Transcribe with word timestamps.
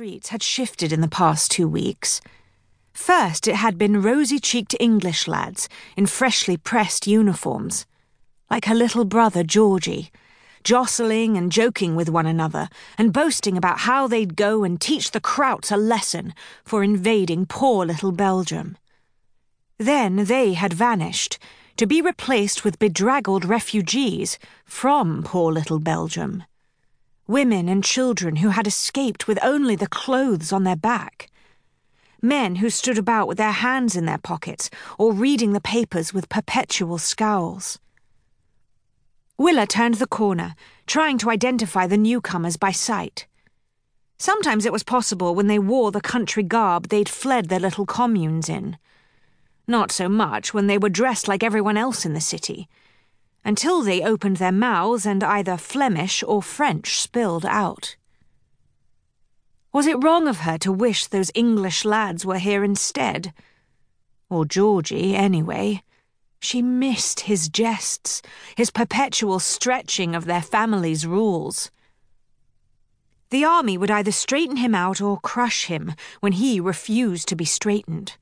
streets 0.00 0.30
had 0.30 0.42
shifted 0.42 0.94
in 0.94 1.02
the 1.02 1.08
past 1.08 1.50
two 1.50 1.68
weeks. 1.68 2.22
First, 2.94 3.46
it 3.46 3.56
had 3.56 3.76
been 3.76 4.00
rosy 4.00 4.38
cheeked 4.38 4.74
English 4.80 5.28
lads 5.28 5.68
in 5.94 6.06
freshly 6.06 6.56
pressed 6.56 7.06
uniforms, 7.06 7.84
like 8.50 8.64
her 8.64 8.74
little 8.74 9.04
brother 9.04 9.44
Georgie, 9.44 10.10
jostling 10.64 11.36
and 11.36 11.52
joking 11.52 11.96
with 11.96 12.08
one 12.08 12.24
another 12.24 12.70
and 12.96 13.12
boasting 13.12 13.58
about 13.58 13.80
how 13.80 14.08
they'd 14.08 14.36
go 14.36 14.64
and 14.64 14.80
teach 14.80 15.10
the 15.10 15.20
Krauts 15.20 15.70
a 15.70 15.76
lesson 15.76 16.32
for 16.64 16.82
invading 16.82 17.44
poor 17.44 17.84
little 17.84 18.12
Belgium. 18.12 18.78
Then 19.76 20.24
they 20.24 20.54
had 20.54 20.72
vanished, 20.72 21.38
to 21.76 21.86
be 21.86 22.00
replaced 22.00 22.64
with 22.64 22.78
bedraggled 22.78 23.44
refugees 23.44 24.38
from 24.64 25.22
poor 25.22 25.52
little 25.52 25.78
Belgium. 25.78 26.44
Women 27.30 27.68
and 27.68 27.84
children 27.84 28.36
who 28.42 28.48
had 28.48 28.66
escaped 28.66 29.28
with 29.28 29.38
only 29.40 29.76
the 29.76 29.86
clothes 29.86 30.52
on 30.52 30.64
their 30.64 30.74
back. 30.74 31.30
Men 32.20 32.56
who 32.56 32.68
stood 32.68 32.98
about 32.98 33.28
with 33.28 33.38
their 33.38 33.52
hands 33.52 33.94
in 33.94 34.04
their 34.04 34.18
pockets 34.18 34.68
or 34.98 35.12
reading 35.12 35.52
the 35.52 35.60
papers 35.60 36.12
with 36.12 36.28
perpetual 36.28 36.98
scowls. 36.98 37.78
Willa 39.38 39.64
turned 39.68 39.94
the 39.94 40.08
corner, 40.08 40.56
trying 40.88 41.18
to 41.18 41.30
identify 41.30 41.86
the 41.86 41.96
newcomers 41.96 42.56
by 42.56 42.72
sight. 42.72 43.28
Sometimes 44.18 44.66
it 44.66 44.72
was 44.72 44.82
possible 44.82 45.32
when 45.32 45.46
they 45.46 45.60
wore 45.60 45.92
the 45.92 46.00
country 46.00 46.42
garb 46.42 46.88
they'd 46.88 47.08
fled 47.08 47.48
their 47.48 47.60
little 47.60 47.86
communes 47.86 48.48
in. 48.48 48.76
Not 49.68 49.92
so 49.92 50.08
much 50.08 50.52
when 50.52 50.66
they 50.66 50.78
were 50.78 50.88
dressed 50.88 51.28
like 51.28 51.44
everyone 51.44 51.76
else 51.76 52.04
in 52.04 52.12
the 52.12 52.20
city. 52.20 52.68
Until 53.44 53.82
they 53.82 54.02
opened 54.02 54.36
their 54.36 54.52
mouths 54.52 55.06
and 55.06 55.24
either 55.24 55.56
Flemish 55.56 56.22
or 56.26 56.42
French 56.42 57.00
spilled 57.00 57.46
out. 57.46 57.96
Was 59.72 59.86
it 59.86 60.02
wrong 60.02 60.26
of 60.26 60.40
her 60.40 60.58
to 60.58 60.72
wish 60.72 61.06
those 61.06 61.30
English 61.34 61.84
lads 61.84 62.26
were 62.26 62.38
here 62.38 62.64
instead? 62.64 63.32
Or 64.28 64.44
Georgie, 64.44 65.14
anyway. 65.14 65.82
She 66.40 66.60
missed 66.62 67.20
his 67.20 67.48
jests, 67.48 68.22
his 68.56 68.70
perpetual 68.70 69.38
stretching 69.38 70.14
of 70.14 70.24
their 70.24 70.42
family's 70.42 71.06
rules. 71.06 71.70
The 73.30 73.44
army 73.44 73.78
would 73.78 73.90
either 73.90 74.10
straighten 74.10 74.56
him 74.56 74.74
out 74.74 75.00
or 75.00 75.20
crush 75.20 75.66
him 75.66 75.94
when 76.18 76.32
he 76.32 76.58
refused 76.58 77.28
to 77.28 77.36
be 77.36 77.44
straightened. 77.44 78.16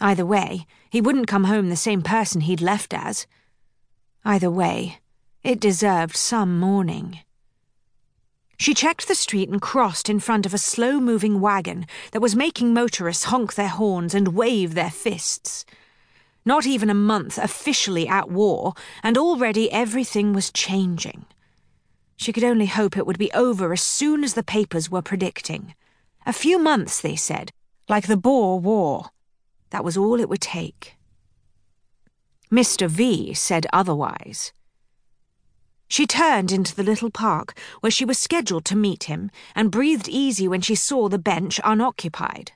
Either 0.00 0.24
way, 0.24 0.66
he 0.88 1.00
wouldn't 1.00 1.26
come 1.26 1.44
home 1.44 1.68
the 1.68 1.76
same 1.76 2.02
person 2.02 2.42
he'd 2.42 2.60
left 2.60 2.94
as. 2.94 3.26
Either 4.26 4.50
way, 4.50 4.98
it 5.44 5.60
deserved 5.60 6.16
some 6.16 6.58
mourning. 6.58 7.20
She 8.58 8.74
checked 8.74 9.06
the 9.06 9.14
street 9.14 9.48
and 9.48 9.62
crossed 9.62 10.10
in 10.10 10.18
front 10.18 10.44
of 10.44 10.52
a 10.52 10.58
slow 10.58 10.98
moving 10.98 11.40
wagon 11.40 11.86
that 12.10 12.20
was 12.20 12.34
making 12.34 12.74
motorists 12.74 13.26
honk 13.26 13.54
their 13.54 13.68
horns 13.68 14.16
and 14.16 14.34
wave 14.34 14.74
their 14.74 14.90
fists. 14.90 15.64
Not 16.44 16.66
even 16.66 16.90
a 16.90 16.94
month 16.94 17.38
officially 17.38 18.08
at 18.08 18.28
war, 18.28 18.74
and 19.00 19.16
already 19.16 19.70
everything 19.70 20.32
was 20.32 20.50
changing. 20.50 21.26
She 22.16 22.32
could 22.32 22.42
only 22.42 22.66
hope 22.66 22.96
it 22.96 23.06
would 23.06 23.18
be 23.18 23.30
over 23.30 23.72
as 23.72 23.80
soon 23.80 24.24
as 24.24 24.34
the 24.34 24.42
papers 24.42 24.90
were 24.90 25.02
predicting. 25.02 25.76
A 26.26 26.32
few 26.32 26.58
months, 26.58 27.00
they 27.00 27.14
said, 27.14 27.52
like 27.88 28.08
the 28.08 28.16
Boer 28.16 28.58
War. 28.58 29.10
That 29.70 29.84
was 29.84 29.96
all 29.96 30.18
it 30.18 30.28
would 30.28 30.40
take. 30.40 30.95
Mr. 32.50 32.88
V 32.88 33.34
said 33.34 33.66
otherwise. 33.72 34.52
She 35.88 36.06
turned 36.06 36.50
into 36.50 36.74
the 36.74 36.82
little 36.82 37.10
park 37.10 37.56
where 37.80 37.90
she 37.90 38.04
was 38.04 38.18
scheduled 38.18 38.64
to 38.66 38.76
meet 38.76 39.04
him 39.04 39.30
and 39.54 39.70
breathed 39.70 40.08
easy 40.08 40.48
when 40.48 40.60
she 40.60 40.74
saw 40.74 41.08
the 41.08 41.18
bench 41.18 41.60
unoccupied. 41.62 42.52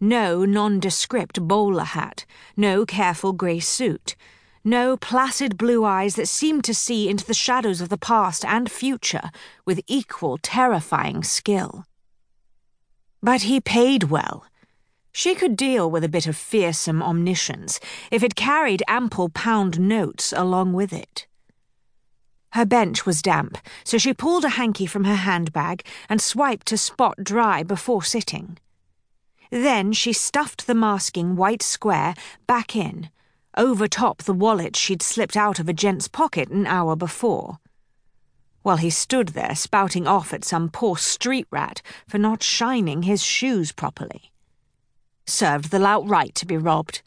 No 0.00 0.44
nondescript 0.44 1.40
bowler 1.42 1.84
hat, 1.84 2.24
no 2.56 2.86
careful 2.86 3.32
grey 3.32 3.60
suit, 3.60 4.16
no 4.64 4.96
placid 4.96 5.56
blue 5.56 5.84
eyes 5.84 6.14
that 6.14 6.28
seemed 6.28 6.64
to 6.64 6.74
see 6.74 7.08
into 7.08 7.26
the 7.26 7.34
shadows 7.34 7.80
of 7.80 7.88
the 7.88 7.98
past 7.98 8.44
and 8.44 8.70
future 8.70 9.30
with 9.64 9.80
equal 9.86 10.38
terrifying 10.38 11.22
skill. 11.24 11.84
But 13.22 13.42
he 13.42 13.60
paid 13.60 14.04
well. 14.04 14.44
She 15.12 15.34
could 15.34 15.56
deal 15.56 15.90
with 15.90 16.04
a 16.04 16.08
bit 16.08 16.26
of 16.26 16.36
fearsome 16.36 17.02
omniscience 17.02 17.80
if 18.10 18.22
it 18.22 18.34
carried 18.36 18.82
ample 18.86 19.28
pound 19.28 19.80
notes 19.80 20.32
along 20.36 20.72
with 20.72 20.92
it. 20.92 21.26
Her 22.52 22.64
bench 22.64 23.06
was 23.06 23.22
damp, 23.22 23.58
so 23.84 23.96
she 23.96 24.12
pulled 24.12 24.44
a 24.44 24.50
hanky 24.50 24.86
from 24.86 25.04
her 25.04 25.16
handbag 25.16 25.84
and 26.08 26.20
swiped 26.20 26.72
a 26.72 26.76
spot 26.76 27.22
dry 27.22 27.62
before 27.62 28.02
sitting. 28.02 28.58
Then 29.50 29.92
she 29.92 30.12
stuffed 30.12 30.66
the 30.66 30.74
masking 30.74 31.36
white 31.36 31.62
square 31.62 32.14
back 32.46 32.74
in, 32.76 33.10
over 33.56 33.88
top 33.88 34.22
the 34.22 34.32
wallet 34.32 34.76
she'd 34.76 35.02
slipped 35.02 35.36
out 35.36 35.58
of 35.58 35.68
a 35.68 35.72
gent's 35.72 36.08
pocket 36.08 36.48
an 36.50 36.66
hour 36.66 36.94
before. 36.96 37.58
While 38.62 38.76
he 38.76 38.90
stood 38.90 39.30
there 39.30 39.54
spouting 39.54 40.06
off 40.06 40.32
at 40.32 40.44
some 40.44 40.68
poor 40.68 40.96
street 40.96 41.46
rat 41.50 41.82
for 42.06 42.18
not 42.18 42.42
shining 42.42 43.02
his 43.02 43.22
shoes 43.22 43.72
properly. 43.72 44.30
Served 45.30 45.70
the 45.70 45.78
lout 45.78 46.08
right 46.08 46.34
to 46.34 46.44
be 46.44 46.56
robbed. 46.56 47.02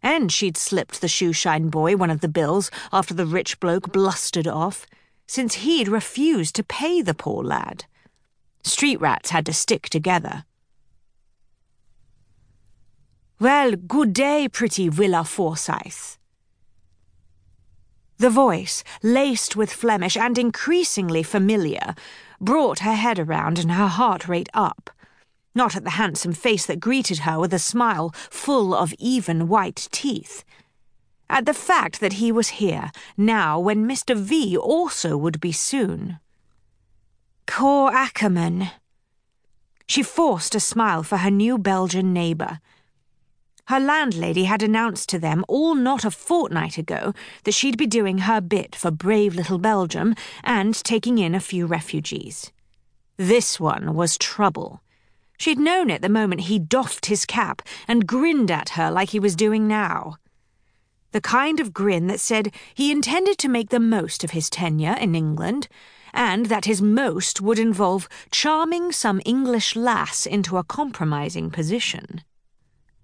And 0.00 0.30
she'd 0.30 0.56
slipped 0.56 1.00
the 1.00 1.08
shoeshine 1.08 1.70
boy 1.70 1.96
one 1.96 2.08
of 2.08 2.20
the 2.20 2.28
bills 2.28 2.70
after 2.92 3.14
the 3.14 3.26
rich 3.26 3.58
bloke 3.58 3.92
blustered 3.92 4.46
off, 4.46 4.86
since 5.26 5.54
he'd 5.54 5.88
refused 5.88 6.54
to 6.54 6.62
pay 6.62 7.02
the 7.02 7.14
poor 7.14 7.42
lad. 7.42 7.86
Street 8.62 9.00
rats 9.00 9.30
had 9.30 9.44
to 9.46 9.52
stick 9.52 9.88
together. 9.88 10.44
Well, 13.40 13.72
good 13.72 14.12
day, 14.12 14.48
pretty 14.48 14.88
Willa 14.88 15.24
Forsythe. 15.24 16.16
The 18.18 18.30
voice, 18.30 18.84
laced 19.02 19.56
with 19.56 19.72
Flemish 19.72 20.16
and 20.16 20.38
increasingly 20.38 21.24
familiar, 21.24 21.96
brought 22.40 22.78
her 22.80 22.94
head 22.94 23.18
around 23.18 23.58
and 23.58 23.72
her 23.72 23.88
heart 23.88 24.28
rate 24.28 24.48
up. 24.54 24.90
Not 25.54 25.76
at 25.76 25.84
the 25.84 25.90
handsome 25.90 26.32
face 26.32 26.66
that 26.66 26.80
greeted 26.80 27.20
her 27.20 27.38
with 27.38 27.54
a 27.54 27.58
smile 27.58 28.12
full 28.30 28.74
of 28.74 28.94
even 28.98 29.48
white 29.48 29.88
teeth. 29.92 30.44
At 31.30 31.46
the 31.46 31.54
fact 31.54 32.00
that 32.00 32.14
he 32.14 32.30
was 32.32 32.60
here, 32.60 32.90
now 33.16 33.58
when 33.58 33.88
Mr. 33.88 34.16
V 34.16 34.56
also 34.56 35.16
would 35.16 35.40
be 35.40 35.52
soon. 35.52 36.18
Cor 37.46 37.92
Ackerman. 37.94 38.70
She 39.86 40.02
forced 40.02 40.54
a 40.54 40.60
smile 40.60 41.02
for 41.02 41.18
her 41.18 41.30
new 41.30 41.58
Belgian 41.58 42.12
neighbour. 42.12 42.60
Her 43.68 43.80
landlady 43.80 44.44
had 44.44 44.62
announced 44.62 45.08
to 45.10 45.18
them 45.18 45.44
all 45.48 45.74
not 45.74 46.04
a 46.04 46.10
fortnight 46.10 46.76
ago 46.76 47.14
that 47.44 47.54
she'd 47.54 47.78
be 47.78 47.86
doing 47.86 48.18
her 48.18 48.40
bit 48.40 48.76
for 48.76 48.90
brave 48.90 49.34
little 49.34 49.58
Belgium 49.58 50.14
and 50.42 50.74
taking 50.74 51.18
in 51.18 51.34
a 51.34 51.40
few 51.40 51.64
refugees. 51.64 52.52
This 53.16 53.58
one 53.58 53.94
was 53.94 54.18
trouble. 54.18 54.82
She'd 55.38 55.58
known 55.58 55.90
it 55.90 56.02
the 56.02 56.08
moment 56.08 56.42
he 56.42 56.58
doffed 56.58 57.06
his 57.06 57.26
cap 57.26 57.62
and 57.88 58.06
grinned 58.06 58.50
at 58.50 58.70
her 58.70 58.90
like 58.90 59.10
he 59.10 59.20
was 59.20 59.36
doing 59.36 59.66
now. 59.66 60.16
The 61.12 61.20
kind 61.20 61.60
of 61.60 61.72
grin 61.72 62.06
that 62.08 62.20
said 62.20 62.52
he 62.74 62.90
intended 62.90 63.38
to 63.38 63.48
make 63.48 63.70
the 63.70 63.80
most 63.80 64.24
of 64.24 64.32
his 64.32 64.50
tenure 64.50 64.96
in 65.00 65.14
England, 65.14 65.68
and 66.12 66.46
that 66.46 66.64
his 66.64 66.80
most 66.80 67.40
would 67.40 67.58
involve 67.58 68.08
charming 68.30 68.92
some 68.92 69.20
English 69.24 69.76
lass 69.76 70.26
into 70.26 70.56
a 70.56 70.64
compromising 70.64 71.50
position. 71.50 72.22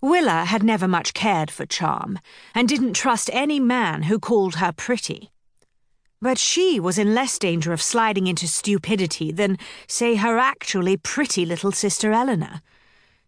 Willa 0.00 0.44
had 0.44 0.62
never 0.62 0.86
much 0.86 1.14
cared 1.14 1.50
for 1.50 1.64
charm, 1.64 2.18
and 2.54 2.68
didn't 2.68 2.92
trust 2.92 3.30
any 3.32 3.58
man 3.58 4.02
who 4.02 4.18
called 4.18 4.56
her 4.56 4.72
pretty. 4.72 5.30
But 6.24 6.38
she 6.38 6.80
was 6.80 6.96
in 6.96 7.14
less 7.14 7.38
danger 7.38 7.74
of 7.74 7.82
sliding 7.82 8.26
into 8.26 8.48
stupidity 8.48 9.30
than, 9.30 9.58
say, 9.86 10.14
her 10.14 10.38
actually 10.38 10.96
pretty 10.96 11.44
little 11.44 11.70
sister 11.70 12.12
Eleanor. 12.12 12.62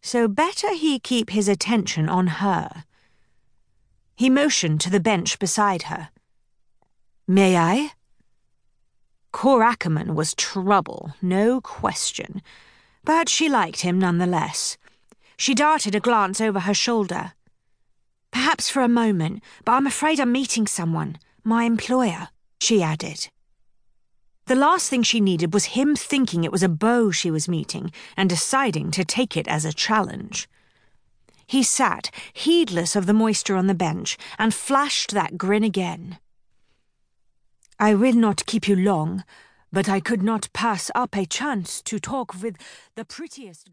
So 0.00 0.28
better 0.28 0.72
he 0.72 1.00
keep 1.00 1.30
his 1.30 1.48
attention 1.48 2.08
on 2.08 2.28
her. 2.38 2.84
He 4.14 4.30
motioned 4.30 4.80
to 4.82 4.90
the 4.90 5.00
bench 5.00 5.40
beside 5.40 5.90
her. 5.90 6.10
May 7.26 7.56
I? 7.56 7.94
Cor 9.32 9.64
Ackerman 9.64 10.14
was 10.14 10.32
trouble, 10.32 11.14
no 11.20 11.60
question, 11.60 12.42
but 13.02 13.28
she 13.28 13.48
liked 13.48 13.80
him 13.80 13.98
none 13.98 14.18
the 14.18 14.26
less. 14.26 14.78
She 15.36 15.52
darted 15.52 15.96
a 15.96 16.06
glance 16.08 16.40
over 16.40 16.60
her 16.60 16.74
shoulder. 16.74 17.32
Perhaps 18.30 18.70
for 18.70 18.82
a 18.82 18.88
moment, 18.88 19.42
but 19.64 19.72
I'm 19.72 19.88
afraid 19.88 20.20
I'm 20.20 20.30
meeting 20.30 20.68
someone, 20.68 21.18
my 21.42 21.64
employer, 21.64 22.28
she 22.64 22.82
added. 22.82 23.28
The 24.46 24.54
last 24.54 24.88
thing 24.88 25.02
she 25.02 25.20
needed 25.20 25.52
was 25.52 25.76
him 25.76 25.94
thinking 25.94 26.44
it 26.44 26.52
was 26.52 26.62
a 26.62 26.68
beau 26.68 27.10
she 27.10 27.30
was 27.30 27.48
meeting 27.48 27.92
and 28.16 28.28
deciding 28.28 28.90
to 28.92 29.04
take 29.04 29.36
it 29.36 29.46
as 29.48 29.64
a 29.64 29.72
challenge. 29.72 30.48
He 31.46 31.62
sat, 31.62 32.10
heedless 32.32 32.96
of 32.96 33.04
the 33.04 33.12
moisture 33.12 33.56
on 33.56 33.66
the 33.66 33.74
bench, 33.74 34.16
and 34.38 34.54
flashed 34.54 35.12
that 35.12 35.36
grin 35.36 35.62
again. 35.62 36.18
I 37.78 37.94
will 37.94 38.14
not 38.14 38.46
keep 38.46 38.66
you 38.66 38.76
long, 38.76 39.24
but 39.70 39.88
I 39.88 40.00
could 40.00 40.22
not 40.22 40.48
pass 40.54 40.90
up 40.94 41.16
a 41.16 41.26
chance 41.26 41.82
to 41.82 41.98
talk 41.98 42.40
with 42.42 42.56
the 42.94 43.04
prettiest. 43.04 43.70